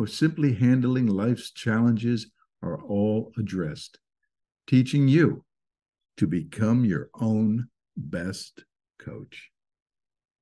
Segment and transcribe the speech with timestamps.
[0.00, 2.30] or simply handling life's challenges
[2.62, 3.98] are all addressed,
[4.66, 5.44] teaching you
[6.16, 7.68] to become your own
[7.98, 8.64] best
[8.98, 9.50] coach.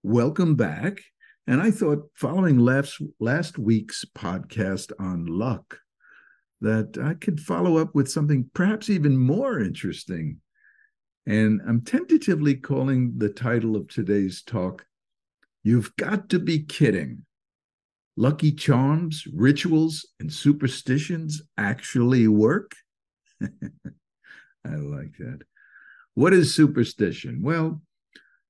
[0.05, 1.01] Welcome back.
[1.49, 5.81] And I thought, following last, last week's podcast on luck,
[6.61, 10.41] that I could follow up with something perhaps even more interesting.
[11.27, 14.87] And I'm tentatively calling the title of today's talk,
[15.65, 17.25] You've Got to Be Kidding
[18.19, 22.75] lucky charms, rituals, and superstitions actually work?
[23.43, 25.43] I like that.
[26.15, 27.41] What is superstition?
[27.43, 27.81] Well,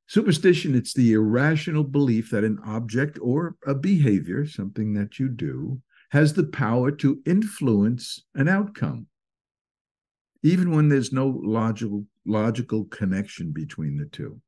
[0.06, 5.82] superstition it's the irrational belief that an object or a behavior, something that you do,
[6.12, 9.06] has the power to influence an outcome.
[10.42, 14.40] Even when there's no logical logical connection between the two.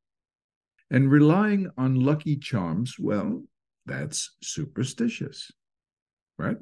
[0.91, 3.43] And relying on lucky charms, well,
[3.87, 5.51] that's superstitious,
[6.39, 6.57] right?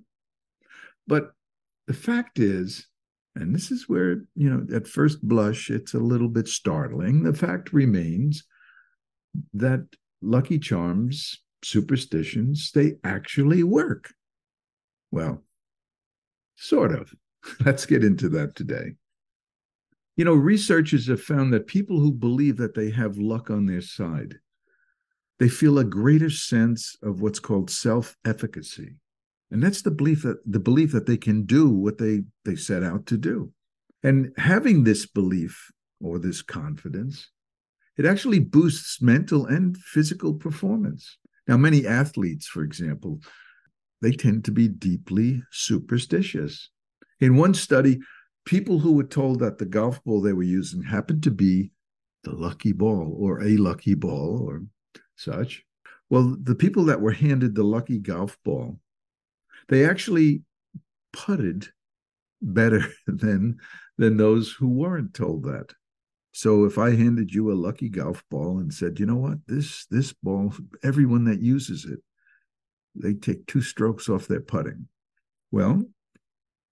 [1.06, 1.32] But
[1.86, 2.86] the fact is,
[3.34, 7.22] and this is where, you know, at first blush, it's a little bit startling.
[7.22, 8.44] The fact remains
[9.54, 9.86] that
[10.20, 14.12] lucky charms, superstitions, they actually work.
[15.10, 15.44] Well,
[16.56, 17.12] sort of.
[17.64, 18.94] Let's get into that today.
[20.16, 23.80] You know, researchers have found that people who believe that they have luck on their
[23.80, 24.38] side
[25.38, 28.96] they feel a greater sense of what's called self-efficacy.
[29.50, 32.82] And that's the belief that the belief that they can do what they they set
[32.82, 33.52] out to do.
[34.02, 37.30] And having this belief or this confidence,
[37.96, 41.18] it actually boosts mental and physical performance.
[41.48, 43.20] Now, many athletes, for example,
[44.02, 46.70] they tend to be deeply superstitious.
[47.20, 47.98] In one study,
[48.44, 51.72] people who were told that the golf ball they were using happened to be
[52.22, 54.62] the lucky ball or a lucky ball or
[55.18, 55.64] such.
[56.10, 58.78] Well, the people that were handed the lucky golf ball,
[59.68, 60.42] they actually
[61.12, 61.68] putted
[62.40, 63.58] better than
[63.98, 65.74] than those who weren't told that.
[66.32, 69.86] So if I handed you a lucky golf ball and said, you know what, this
[69.86, 72.00] this ball, everyone that uses it,
[72.94, 74.88] they take two strokes off their putting.
[75.50, 75.82] Well,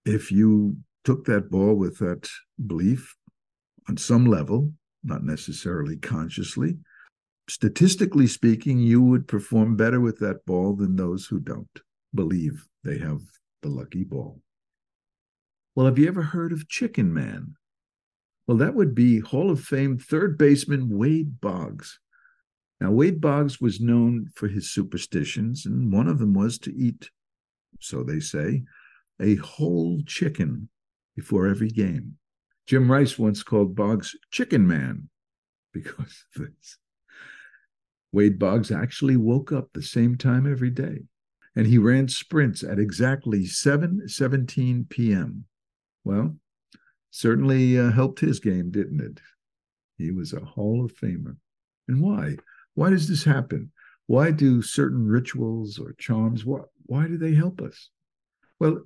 [0.05, 2.29] if you took that ball with that
[2.65, 3.17] belief
[3.89, 6.79] on some level, not necessarily consciously,
[7.49, 11.81] statistically speaking, you would perform better with that ball than those who don't
[12.15, 13.21] believe they have
[13.63, 14.41] the lucky ball.
[15.75, 17.55] Well, have you ever heard of Chicken Man?
[18.47, 21.99] Well, that would be Hall of Fame third baseman Wade Boggs.
[22.81, 27.11] Now, Wade Boggs was known for his superstitions, and one of them was to eat,
[27.81, 28.63] so they say,
[29.21, 30.69] a whole chicken
[31.15, 32.17] before every game.
[32.67, 35.09] Jim Rice once called Boggs Chicken Man
[35.73, 36.79] because of this.
[38.17, 41.03] Wade Boggs actually woke up the same time every day,
[41.55, 45.45] and he ran sprints at exactly 7:17 p.m.
[46.03, 46.35] Well,
[47.11, 49.21] certainly uh, helped his game, didn't it?
[49.99, 51.37] He was a Hall of Famer.
[51.89, 52.37] And why?
[52.73, 53.71] Why does this happen?
[54.07, 57.91] Why do certain rituals or charms why, why do they help us?
[58.59, 58.81] Well,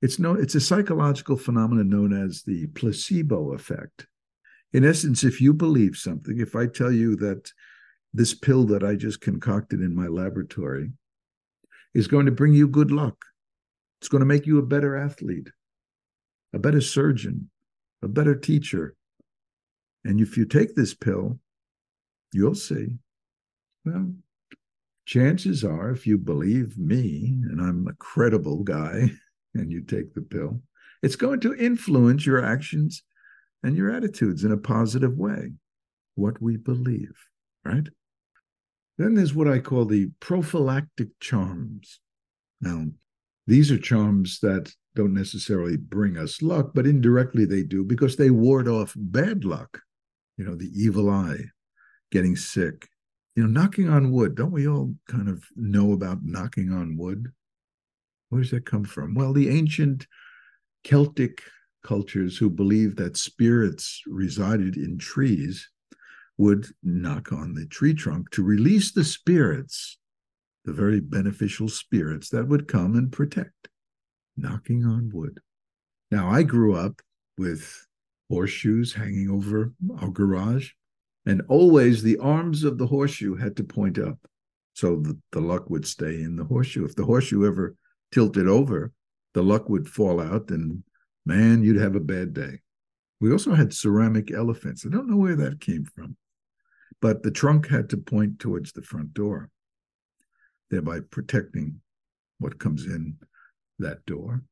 [0.00, 4.06] it's no it's a psychological phenomenon known as the placebo effect.
[4.72, 7.50] In essence, if you believe something, if I tell you that
[8.14, 10.92] this pill that I just concocted in my laboratory
[11.94, 13.16] is going to bring you good luck.
[14.00, 15.48] It's going to make you a better athlete,
[16.52, 17.50] a better surgeon,
[18.02, 18.94] a better teacher.
[20.04, 21.40] And if you take this pill,
[22.32, 22.98] you'll see.
[23.84, 24.14] Well,
[25.06, 29.10] chances are, if you believe me, and I'm a credible guy,
[29.54, 30.60] and you take the pill,
[31.02, 33.02] it's going to influence your actions
[33.62, 35.52] and your attitudes in a positive way.
[36.14, 37.14] What we believe,
[37.64, 37.88] right?
[38.98, 42.00] Then there's what I call the prophylactic charms.
[42.60, 42.86] Now,
[43.46, 48.30] these are charms that don't necessarily bring us luck, but indirectly they do because they
[48.30, 49.80] ward off bad luck.
[50.36, 51.44] You know, the evil eye,
[52.10, 52.88] getting sick,
[53.36, 54.34] you know, knocking on wood.
[54.34, 57.32] Don't we all kind of know about knocking on wood?
[58.28, 59.14] Where does that come from?
[59.14, 60.06] Well, the ancient
[60.84, 61.42] Celtic
[61.84, 65.68] cultures who believed that spirits resided in trees
[66.36, 69.98] would knock on the tree trunk to release the spirits,
[70.64, 73.68] the very beneficial spirits that would come and protect.
[74.36, 75.40] knocking on wood.
[76.10, 77.00] Now, I grew up
[77.38, 77.86] with
[78.28, 80.70] horseshoes hanging over our garage,
[81.26, 84.18] and always the arms of the horseshoe had to point up
[84.74, 86.84] so that the luck would stay in the horseshoe.
[86.84, 87.76] If the horseshoe ever
[88.12, 88.92] tilted over,
[89.34, 90.82] the luck would fall out, and
[91.24, 92.60] man, you'd have a bad day.
[93.20, 94.84] We also had ceramic elephants.
[94.84, 96.16] I don't know where that came from,
[97.04, 99.50] but the trunk had to point towards the front door,
[100.70, 101.82] thereby protecting
[102.38, 103.14] what comes in
[103.78, 104.42] that door.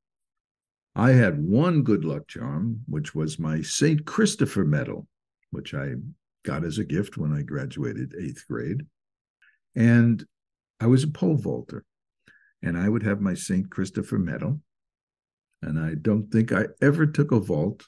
[0.95, 4.05] I had one good luck charm, which was my St.
[4.05, 5.07] Christopher medal,
[5.51, 5.95] which I
[6.45, 8.83] got as a gift when I graduated eighth grade.
[9.75, 10.23] And
[10.79, 11.87] I was a pole vaulter,
[12.63, 13.71] and I would have my St.
[13.71, 14.61] Christopher medal.
[15.63, 17.87] And I don't think I ever took a vault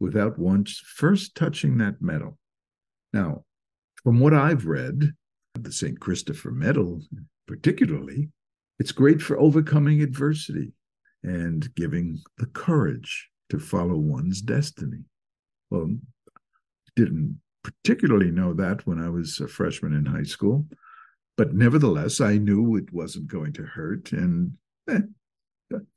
[0.00, 2.38] without once first touching that medal.
[3.12, 3.44] Now,
[4.04, 5.12] from what I've read,
[5.54, 6.00] the St.
[6.00, 7.02] Christopher medal
[7.46, 8.30] particularly,
[8.78, 10.72] it's great for overcoming adversity
[11.22, 15.04] and giving the courage to follow one's destiny.
[15.70, 15.94] Well,
[16.96, 20.66] didn't particularly know that when I was a freshman in high school,
[21.36, 24.52] but nevertheless, I knew it wasn't going to hurt, and
[24.90, 25.00] eh,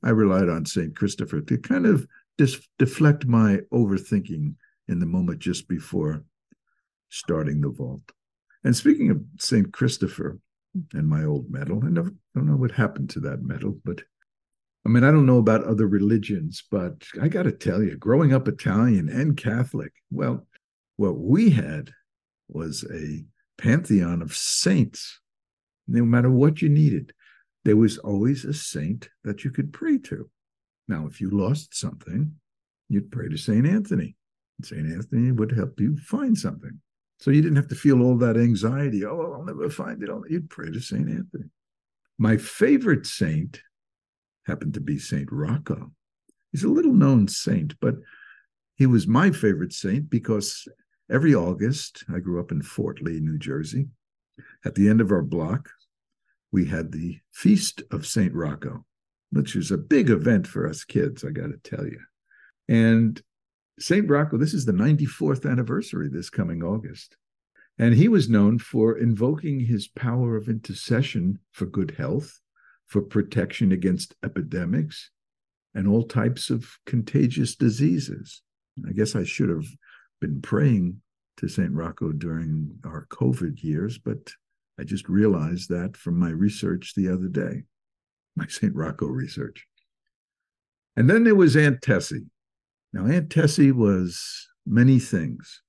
[0.03, 2.07] I relied on Saint Christopher to kind of
[2.37, 4.55] dis- deflect my overthinking
[4.87, 6.23] in the moment just before
[7.15, 8.11] starting the vault.
[8.63, 10.37] And speaking of Saint Christopher
[10.93, 14.01] and my old medal, I don't know what happened to that medal, but
[14.85, 18.33] I mean, I don't know about other religions, but I got to tell you, growing
[18.33, 20.45] up Italian and Catholic, well,
[20.97, 21.91] what we had
[22.49, 23.23] was a
[23.57, 25.21] pantheon of saints.
[25.87, 27.13] No matter what you needed,
[27.63, 30.29] there was always a saint that you could pray to.
[30.87, 32.33] Now, if you lost something,
[32.89, 33.65] you'd pray to St.
[33.65, 34.15] Anthony.
[34.61, 34.85] St.
[34.85, 36.79] Anthony would help you find something.
[37.19, 39.05] So you didn't have to feel all that anxiety.
[39.05, 40.09] Oh, I'll never find it.
[40.29, 41.09] You'd pray to St.
[41.09, 41.49] Anthony.
[42.17, 43.61] My favorite saint
[44.45, 45.27] happened to be St.
[45.31, 45.91] Rocco.
[46.51, 47.95] He's a little known saint, but
[48.75, 50.67] he was my favorite saint because
[51.09, 53.87] every August, I grew up in Fort Lee, New Jersey.
[54.65, 55.69] At the end of our block,
[56.51, 58.33] we had the Feast of St.
[58.33, 58.85] Rocco,
[59.31, 61.99] which is a big event for us kids, I got to tell you.
[62.67, 63.21] And
[63.79, 64.09] St.
[64.09, 67.17] Rocco, this is the 94th anniversary this coming August.
[67.77, 72.39] And he was known for invoking his power of intercession for good health
[72.87, 75.11] for protection against epidemics
[75.73, 78.41] and all types of contagious diseases.
[78.87, 79.65] I guess I should have
[80.21, 81.01] been praying
[81.37, 81.71] to St.
[81.71, 84.31] Rocco during our COVID years, but
[84.79, 87.63] I just realized that from my research the other day,
[88.37, 88.73] my St.
[88.73, 89.67] Rocco research.
[90.95, 92.27] And then there was Aunt Tessie.
[92.95, 95.61] Now, Aunt Tessie was many things.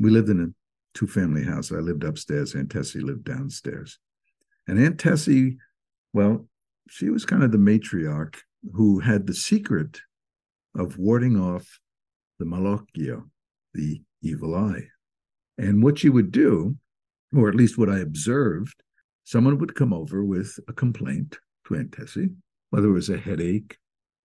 [0.00, 1.70] We lived in a two family house.
[1.70, 4.00] I lived upstairs, Aunt Tessie lived downstairs.
[4.66, 5.58] And Aunt Tessie,
[6.12, 6.48] well,
[6.88, 8.38] she was kind of the matriarch
[8.74, 10.00] who had the secret
[10.76, 11.78] of warding off
[12.40, 13.30] the malocchio,
[13.74, 14.88] the evil eye.
[15.56, 16.78] And what she would do,
[17.32, 18.82] or at least what I observed,
[19.22, 21.38] someone would come over with a complaint
[21.68, 22.30] to Aunt Tessie,
[22.70, 23.76] whether it was a headache,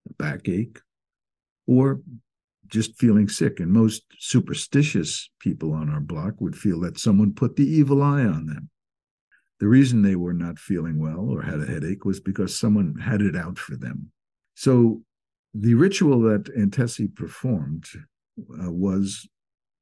[0.10, 0.80] a backache,
[1.68, 2.02] or
[2.68, 3.60] just feeling sick.
[3.60, 8.24] And most superstitious people on our block would feel that someone put the evil eye
[8.24, 8.70] on them.
[9.60, 13.22] The reason they were not feeling well or had a headache was because someone had
[13.22, 14.12] it out for them.
[14.56, 15.02] So
[15.54, 17.86] the ritual that Aunt Tessie performed
[18.40, 19.28] uh, was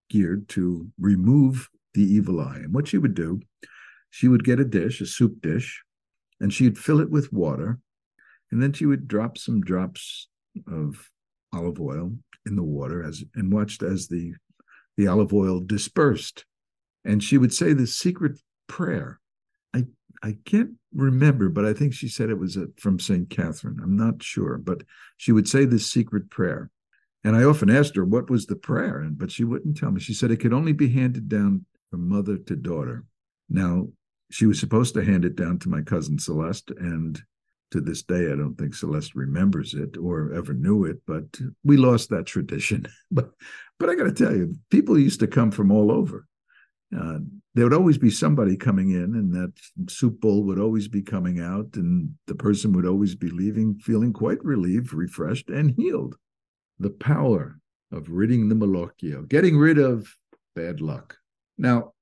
[0.10, 2.58] geared to remove the evil eye.
[2.58, 3.42] And what she would do,
[4.10, 5.84] she would get a dish, a soup dish,
[6.40, 7.80] and she'd fill it with water.
[8.52, 10.30] And then she would drop some drops
[10.68, 11.10] of
[11.52, 12.14] olive oil
[12.46, 14.34] in the water as and watched as the
[14.98, 16.46] the olive oil dispersed.
[17.04, 19.20] And she would say the secret prayer
[19.74, 19.86] I
[20.24, 23.30] I can't remember, but I think she said it was a, from St.
[23.30, 23.80] Catherine.
[23.84, 24.84] I'm not sure, but
[25.18, 26.72] she would say this secret prayer.
[27.24, 30.00] And I often asked her what was the prayer, and but she wouldn't tell me.
[30.00, 33.04] She said it could only be handed down from mother to daughter.
[33.50, 33.90] Now,
[34.32, 37.22] she was supposed to hand it down to my cousin Celeste, and
[37.76, 41.26] to this day, I don't think Celeste remembers it or ever knew it, but
[41.64, 42.88] we lost that tradition.
[43.12, 43.32] but
[43.78, 46.26] but I got to tell you, people used to come from all over.
[46.98, 47.20] Uh,
[47.54, 49.52] there would always be somebody coming in, and that
[49.90, 54.14] soup bowl would always be coming out, and the person would always be leaving feeling
[54.14, 56.16] quite relieved, refreshed, and healed.
[56.80, 57.60] The power
[57.92, 60.16] of ridding the malocchio, getting rid of
[60.56, 61.18] bad luck.
[61.58, 61.94] Now,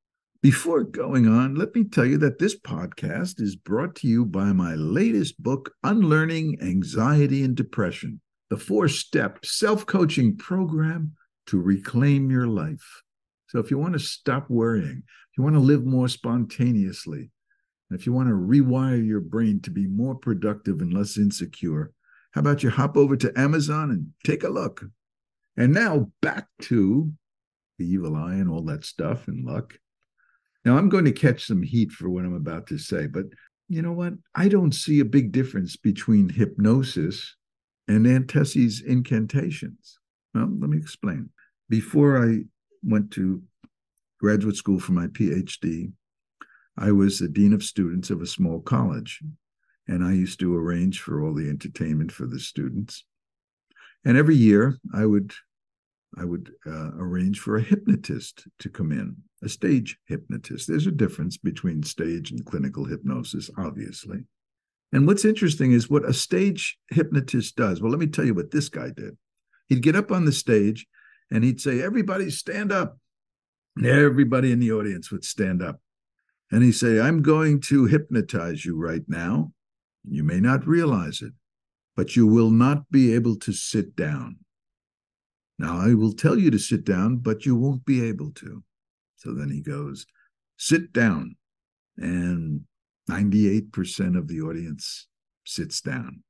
[0.44, 4.52] before going on, let me tell you that this podcast is brought to you by
[4.52, 8.20] my latest book, Unlearning Anxiety and Depression,
[8.50, 11.14] the four step self coaching program
[11.48, 13.04] to reclaim your life.
[13.48, 17.32] So if you want to stop worrying, if you want to live more spontaneously,
[17.90, 21.94] if you want to rewire your brain to be more productive and less insecure,
[22.32, 24.84] How about you hop over to Amazon and take a look?
[25.56, 27.14] And now back to
[27.78, 29.76] the evil eye and all that stuff and luck.
[30.65, 33.25] Now I'm going to catch some heat for what I'm about to say, but
[33.70, 34.13] you know what?
[34.36, 37.36] I don't see a big difference between hypnosis
[37.88, 39.98] and Aunt Tessie's incantations.
[40.34, 41.29] Well, let me explain.
[41.70, 42.43] Before I
[42.84, 43.41] went to
[44.20, 45.91] graduate school for my PhD,
[46.77, 49.22] I was the dean of students of a small college,
[49.88, 53.05] and I used to arrange for all the entertainment for the students.
[54.05, 55.34] And every year, I would
[56.17, 60.67] I would uh, arrange for a hypnotist to come in, a stage hypnotist.
[60.67, 64.25] There's a difference between stage and clinical hypnosis, obviously.
[64.91, 67.82] And what's interesting is what a stage hypnotist does.
[67.82, 69.17] Well, let me tell you what this guy did.
[69.67, 70.86] He'd get up on the stage
[71.32, 72.98] and he'd say, Everybody stand up.
[73.84, 75.79] Everybody in the audience would stand up.
[76.51, 79.51] And he'd say, I'm going to hypnotize you right now.
[80.08, 81.34] You may not realize it,
[81.96, 84.38] but you will not be able to sit down.
[85.60, 88.63] Now, I will tell you to sit down, but you won't be able to.
[89.15, 90.05] So then he goes,
[90.57, 91.36] Sit down.
[91.98, 92.62] And
[93.10, 95.07] 98% of the audience
[95.45, 96.24] sits down.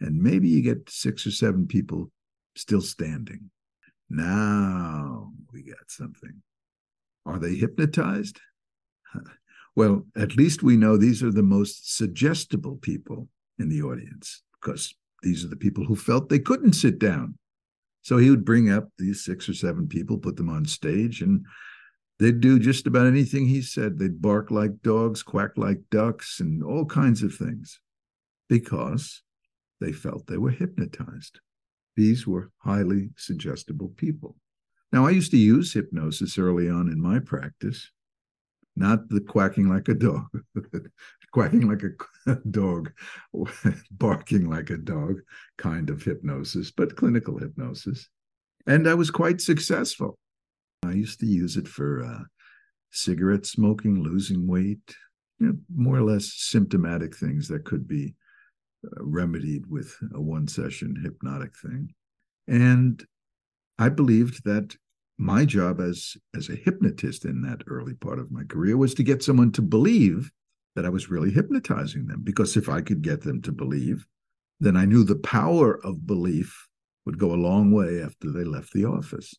[0.00, 2.10] And maybe you get six or seven people
[2.56, 3.50] still standing.
[4.08, 6.42] Now we got something.
[7.26, 8.40] Are they hypnotized?
[9.76, 14.94] well, at least we know these are the most suggestible people in the audience because
[15.22, 17.36] these are the people who felt they couldn't sit down.
[18.02, 21.44] So he would bring up these six or seven people, put them on stage, and
[22.18, 23.98] they'd do just about anything he said.
[23.98, 27.80] They'd bark like dogs, quack like ducks, and all kinds of things
[28.48, 29.22] because
[29.80, 31.40] they felt they were hypnotized.
[31.96, 34.36] These were highly suggestible people.
[34.92, 37.90] Now, I used to use hypnosis early on in my practice,
[38.74, 40.26] not the quacking like a dog,
[41.32, 42.92] quacking like a dog,
[43.90, 45.20] barking like a dog
[45.58, 48.08] kind of hypnosis, but clinical hypnosis.
[48.66, 50.18] And I was quite successful.
[50.84, 52.24] I used to use it for uh,
[52.90, 54.94] cigarette smoking, losing weight,
[55.38, 58.14] you know, more or less symptomatic things that could be
[58.84, 61.94] uh, remedied with a one session hypnotic thing.
[62.48, 63.04] And
[63.78, 64.76] I believed that
[65.18, 69.02] my job as as a hypnotist in that early part of my career was to
[69.02, 70.30] get someone to believe
[70.74, 72.22] that I was really hypnotizing them.
[72.22, 74.06] Because if I could get them to believe,
[74.60, 76.68] then I knew the power of belief
[77.06, 79.34] would go a long way after they left the office.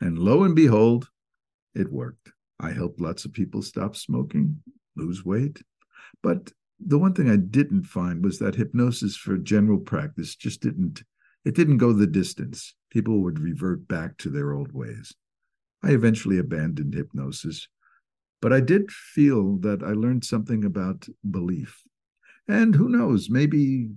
[0.00, 1.08] And lo and behold,
[1.74, 2.32] it worked.
[2.58, 4.62] I helped lots of people stop smoking,
[4.96, 5.62] lose weight.
[6.22, 11.02] But the one thing I didn't find was that hypnosis for general practice just didn't
[11.42, 12.74] it didn't go the distance.
[12.90, 15.14] People would revert back to their old ways.
[15.82, 17.66] I eventually abandoned hypnosis
[18.40, 21.82] but I did feel that I learned something about belief.
[22.48, 23.90] And who knows, maybe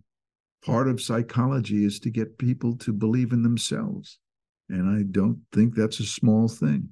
[0.64, 4.20] part of psychology is to get people to believe in themselves.
[4.70, 6.90] And I don't think that's a small thing.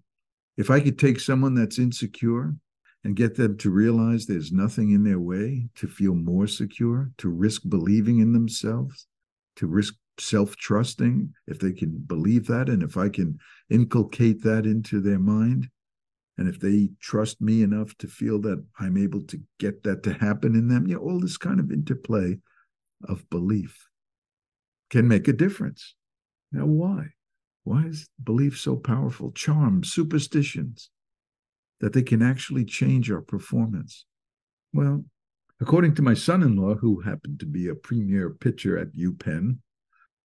[0.58, 2.56] If I could take someone that's insecure
[3.04, 7.30] and get them to realize there's nothing in their way to feel more secure, to
[7.30, 9.08] risk believing in themselves,
[9.56, 13.40] to risk self trusting, if they can believe that, and if I can
[13.70, 15.70] inculcate that into their mind,
[16.42, 20.14] and if they trust me enough to feel that I'm able to get that to
[20.14, 22.40] happen in them, you know, all this kind of interplay
[23.08, 23.88] of belief
[24.90, 25.94] can make a difference.
[26.52, 27.10] Now, why?
[27.64, 29.32] Why is belief so powerful?
[29.34, 30.90] Charm, superstitions,
[31.80, 34.06] that they can actually change our performance.
[34.74, 35.06] Well,
[35.60, 39.60] according to my son in law, who happened to be a premier pitcher at UPenn,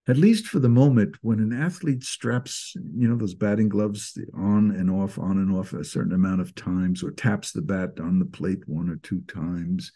[0.07, 4.71] at least for the moment, when an athlete straps, you know, those batting gloves on
[4.71, 8.19] and off, on and off a certain amount of times, or taps the bat on
[8.19, 9.91] the plate one or two times,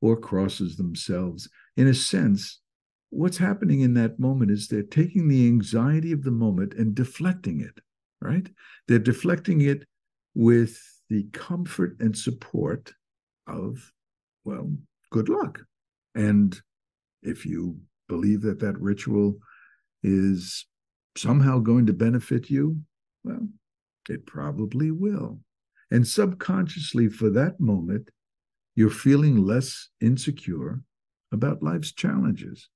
[0.00, 2.60] or crosses themselves, in a sense,
[3.10, 7.60] what's happening in that moment is they're taking the anxiety of the moment and deflecting
[7.60, 7.80] it,
[8.20, 8.48] right?
[8.86, 9.84] They're deflecting it
[10.34, 12.92] with the comfort and support
[13.48, 13.92] of,
[14.44, 14.70] well,
[15.10, 15.60] good luck.
[16.14, 16.60] And
[17.22, 19.38] if you believe that that ritual
[20.02, 20.66] is
[21.16, 22.82] somehow going to benefit you?
[23.24, 23.48] Well,
[24.08, 25.40] it probably will.
[25.90, 28.10] And subconsciously, for that moment,
[28.74, 30.82] you're feeling less insecure
[31.32, 32.68] about life's challenges.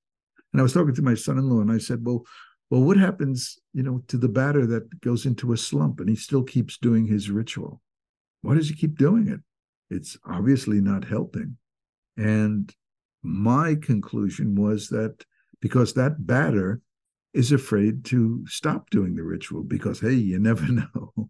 [0.51, 2.25] And I was talking to my son-in-law, and I said, "Well,
[2.69, 6.15] well, what happens, you know, to the batter that goes into a slump and he
[6.15, 7.81] still keeps doing his ritual?
[8.41, 9.41] Why does he keep doing it?
[9.89, 11.57] It's obviously not helping."
[12.17, 12.73] And
[13.23, 15.25] my conclusion was that
[15.61, 16.81] because that batter
[17.33, 21.29] is afraid to stop doing the ritual because hey you never know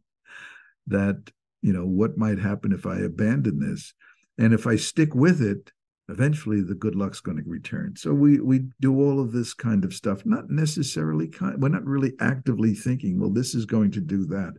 [0.88, 1.32] that
[1.62, 3.94] you know what might happen if i abandon this
[4.38, 5.72] and if i stick with it
[6.10, 7.96] eventually the good luck's going to return.
[7.96, 11.86] So we we do all of this kind of stuff, not necessarily kind, we're not
[11.86, 14.54] really actively thinking, well, this is going to do that.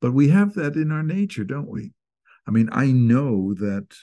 [0.00, 1.92] But we have that in our nature, don't we?
[2.46, 3.94] I mean, I know that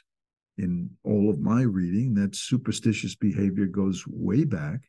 [0.58, 4.82] in all of my reading that superstitious behavior goes way back.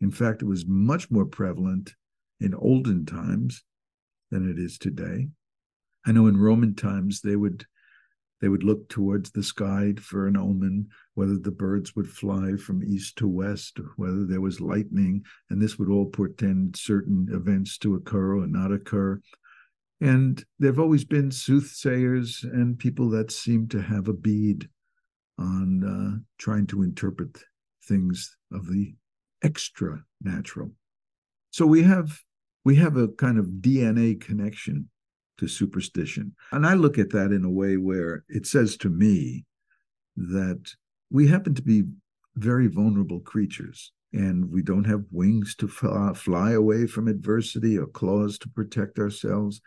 [0.00, 1.94] In fact, it was much more prevalent
[2.40, 3.64] in olden times
[4.30, 5.28] than it is today.
[6.06, 7.66] I know in Roman times they would
[8.40, 12.84] they would look towards the sky for an omen, whether the birds would fly from
[12.84, 17.94] east to west, whether there was lightning, and this would all portend certain events to
[17.94, 19.20] occur or not occur.
[20.02, 24.68] And there have always been soothsayers and people that seem to have a bead
[25.38, 27.42] on uh, trying to interpret
[27.84, 28.94] things of the
[29.42, 30.70] extra natural.
[31.50, 32.20] So we have
[32.64, 34.88] we have a kind of DNA connection
[35.38, 36.34] to superstition.
[36.50, 39.44] And I look at that in a way where it says to me
[40.16, 40.74] that
[41.10, 41.84] we happen to be
[42.34, 48.38] very vulnerable creatures and we don't have wings to fly away from adversity or claws
[48.38, 49.60] to protect ourselves.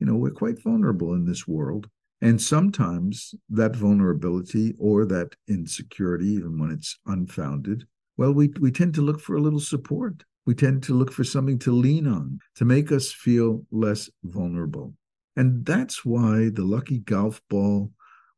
[0.00, 1.88] You know, we're quite vulnerable in this world.
[2.20, 7.84] And sometimes that vulnerability or that insecurity, even when it's unfounded,
[8.16, 10.24] well, we, we tend to look for a little support.
[10.46, 14.94] We tend to look for something to lean on to make us feel less vulnerable.
[15.36, 17.90] And that's why the lucky golf ball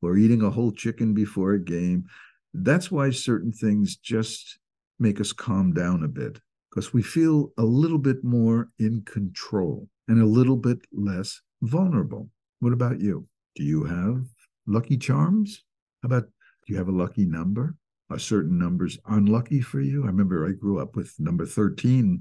[0.02, 2.04] or eating a whole chicken before a game,
[2.52, 4.58] that's why certain things just
[4.98, 6.40] make us calm down a bit
[6.70, 12.28] because we feel a little bit more in control and a little bit less vulnerable.
[12.60, 13.26] What about you?
[13.56, 14.26] Do you have
[14.66, 15.64] lucky charms?
[16.02, 17.76] How about do you have a lucky number?
[18.10, 20.04] Are certain numbers unlucky for you?
[20.04, 22.20] I remember I grew up with number 13.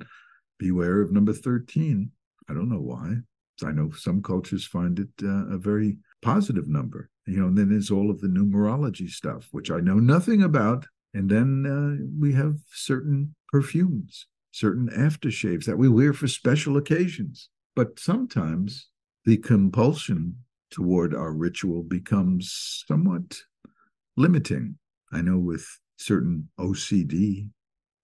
[0.57, 2.09] Beware of number 13.
[2.49, 3.15] I don't know why.
[3.63, 7.09] I know some cultures find it uh, a very positive number.
[7.25, 10.85] You know, and then there's all of the numerology stuff, which I know nothing about.
[11.13, 17.49] And then uh, we have certain perfumes, certain aftershaves that we wear for special occasions.
[17.75, 18.89] But sometimes
[19.25, 20.37] the compulsion
[20.71, 23.37] toward our ritual becomes somewhat
[24.17, 24.77] limiting.
[25.13, 25.65] I know with
[25.97, 27.49] certain OCD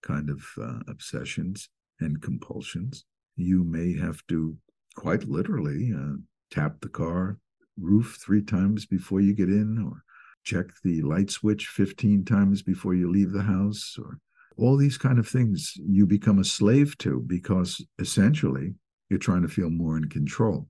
[0.03, 1.69] kind of uh, obsessions
[1.99, 4.57] and compulsions, you may have to
[4.95, 6.17] quite literally uh,
[6.51, 7.39] tap the car
[7.77, 10.03] roof three times before you get in, or
[10.43, 14.19] check the light switch 15 times before you leave the house, or
[14.57, 18.75] all these kind of things you become a slave to because essentially
[19.09, 20.67] you're trying to feel more in control.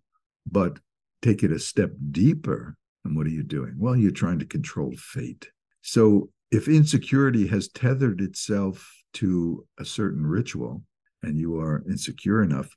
[0.49, 0.79] But
[1.21, 2.77] take it a step deeper.
[3.03, 3.75] And what are you doing?
[3.77, 5.49] Well, you're trying to control fate.
[5.89, 10.83] So if insecurity has tethered itself to a certain ritual
[11.23, 12.69] and you are insecure enough,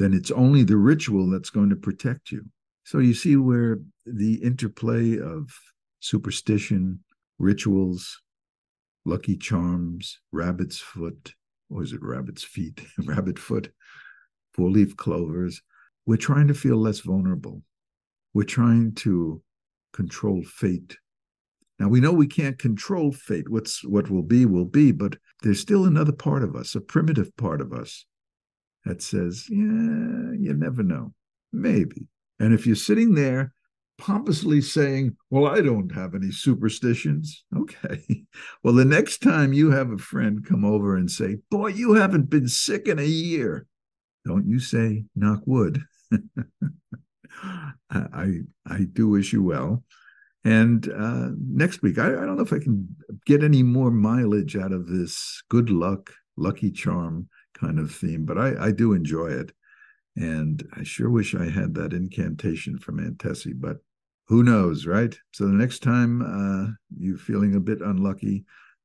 [0.00, 2.44] then it's only the ritual that's going to protect you.
[2.82, 5.48] So you see where the interplay of
[6.00, 7.04] superstition,
[7.38, 8.20] rituals,
[9.04, 11.34] lucky charms, rabbit's foot,
[11.70, 13.72] or is it rabbit's feet, rabbit foot,
[14.54, 15.62] four leaf clovers,
[16.04, 17.62] we're trying to feel less vulnerable.
[18.34, 19.40] We're trying to
[19.92, 20.96] control fate.
[21.78, 23.48] Now we know we can't control fate.
[23.48, 27.36] What's what will be will be, but there's still another part of us, a primitive
[27.36, 28.06] part of us,
[28.84, 31.12] that says, "Yeah, you never know,
[31.52, 32.08] maybe."
[32.38, 33.52] And if you're sitting there
[33.98, 37.44] pompously saying, Well, I don't have any superstitions.
[37.56, 38.02] Okay.
[38.62, 42.28] Well, the next time you have a friend come over and say, Boy, you haven't
[42.28, 43.66] been sick in a year,
[44.26, 45.82] don't you say, Knock wood.
[47.90, 49.84] I I do wish you well.
[50.46, 52.86] And uh, next week, I, I, don't know if I can
[53.26, 58.38] get any more mileage out of this good luck, lucky charm kind of theme, but
[58.38, 59.50] I, I do enjoy it.
[60.14, 63.78] And I sure wish I had that incantation from Aunt Tessie, but
[64.28, 65.18] who knows, right?
[65.32, 68.44] So the next time uh, you're feeling a bit unlucky,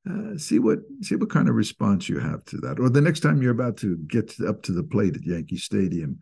[0.09, 2.79] uh, see what see what kind of response you have to that.
[2.79, 6.17] Or the next time you're about to get up to the plate at Yankee Stadium,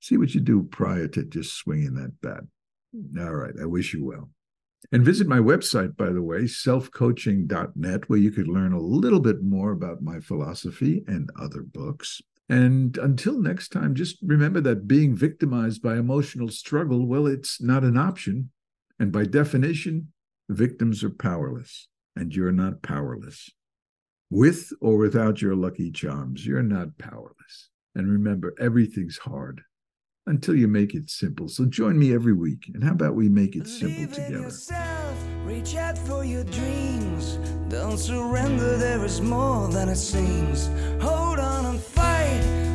[0.00, 2.44] see what you do prior to just swinging that bat.
[3.18, 3.54] All right.
[3.58, 4.28] I wish you well.
[4.90, 9.42] And visit my website, by the way, selfcoaching.net, where you could learn a little bit
[9.42, 12.20] more about my philosophy and other books.
[12.48, 17.84] And until next time, just remember that being victimized by emotional struggle, well, it's not
[17.84, 18.50] an option.
[18.98, 20.12] And by definition,
[20.48, 23.50] victims are powerless, and you're not powerless.
[24.28, 27.70] With or without your lucky charms, you're not powerless.
[27.94, 29.62] And remember, everything's hard
[30.26, 31.48] until you make it simple.
[31.48, 32.70] So join me every week.
[32.72, 34.38] And how about we make it simple Believe together?
[34.42, 37.38] Yourself, reach out for your dreams.
[37.68, 40.68] Don't surrender, there is more than it seems.
[41.02, 42.71] Hold on and fight.